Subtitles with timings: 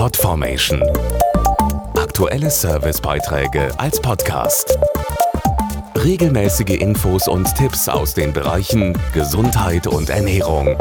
[0.00, 0.82] Podformation.
[1.94, 4.78] Aktuelle Servicebeiträge als Podcast.
[5.94, 10.74] Regelmäßige Infos und Tipps aus den Bereichen Gesundheit und Ernährung.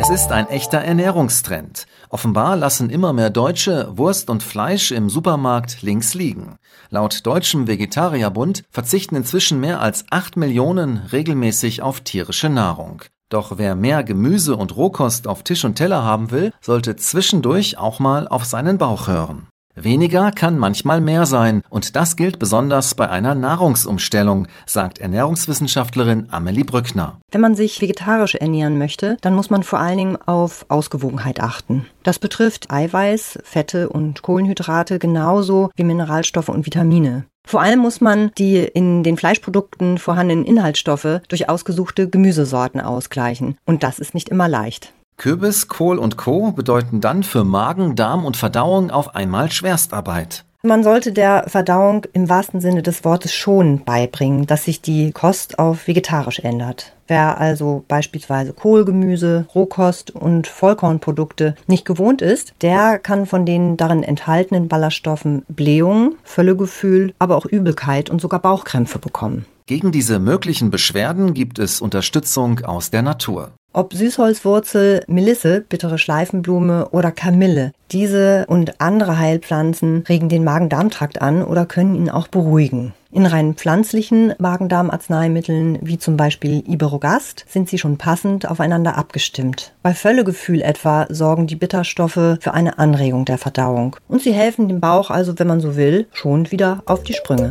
[0.00, 1.86] Es ist ein echter Ernährungstrend.
[2.08, 6.56] Offenbar lassen immer mehr Deutsche Wurst und Fleisch im Supermarkt links liegen.
[6.88, 13.04] Laut Deutschem Vegetarierbund verzichten inzwischen mehr als 8 Millionen regelmäßig auf tierische Nahrung.
[13.30, 18.00] Doch wer mehr Gemüse und Rohkost auf Tisch und Teller haben will, sollte zwischendurch auch
[18.00, 19.46] mal auf seinen Bauch hören.
[19.76, 26.64] Weniger kann manchmal mehr sein und das gilt besonders bei einer Nahrungsumstellung, sagt Ernährungswissenschaftlerin Amelie
[26.64, 27.20] Brückner.
[27.30, 31.86] Wenn man sich vegetarisch ernähren möchte, dann muss man vor allen Dingen auf Ausgewogenheit achten.
[32.02, 37.26] Das betrifft Eiweiß, Fette und Kohlenhydrate genauso wie Mineralstoffe und Vitamine.
[37.46, 43.56] Vor allem muss man die in den Fleischprodukten vorhandenen Inhaltsstoffe durch ausgesuchte Gemüsesorten ausgleichen.
[43.64, 44.92] Und das ist nicht immer leicht.
[45.16, 46.52] Kürbis, Kohl und Co.
[46.52, 50.44] bedeuten dann für Magen, Darm und Verdauung auf einmal Schwerstarbeit.
[50.62, 55.58] Man sollte der Verdauung im wahrsten Sinne des Wortes schon beibringen, dass sich die Kost
[55.58, 56.92] auf vegetarisch ändert.
[57.08, 64.02] Wer also beispielsweise Kohlgemüse, Rohkost und Vollkornprodukte nicht gewohnt ist, der kann von den darin
[64.02, 69.46] enthaltenen Ballaststoffen Blähungen, Völlegefühl, aber auch Übelkeit und sogar Bauchkrämpfe bekommen.
[69.64, 73.52] Gegen diese möglichen Beschwerden gibt es Unterstützung aus der Natur.
[73.72, 77.72] Ob Süßholzwurzel, Melisse, bittere Schleifenblume oder Kamille.
[77.92, 82.94] Diese und andere Heilpflanzen regen den Magen-Darm-Trakt an oder können ihn auch beruhigen.
[83.12, 89.72] In rein pflanzlichen Magen-Darm-Arzneimitteln, wie zum Beispiel Iberogast, sind sie schon passend aufeinander abgestimmt.
[89.82, 93.96] Bei Völlegefühl etwa sorgen die Bitterstoffe für eine Anregung der Verdauung.
[94.08, 97.50] Und sie helfen dem Bauch also, wenn man so will, schon wieder auf die Sprünge.